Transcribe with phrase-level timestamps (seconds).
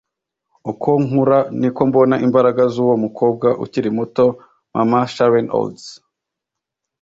[0.71, 4.25] uko nkura, niko mbona imbaraga z'uwo mukobwa ukiri muto,
[4.73, 5.85] mama- sharon olds